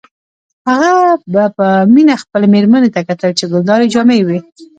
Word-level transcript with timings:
هغه 0.69 0.89
به 1.33 1.43
په 1.57 1.67
مینه 1.93 2.15
خپلې 2.23 2.47
میرمنې 2.53 2.89
ته 2.95 3.01
کتل 3.09 3.31
چې 3.39 3.45
ګلدارې 3.51 3.87
جامې 3.93 4.15
یې 4.19 4.23
وې 4.27 4.39